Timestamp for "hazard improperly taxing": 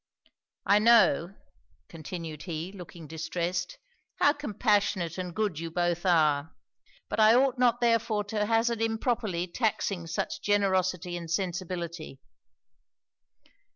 8.47-10.07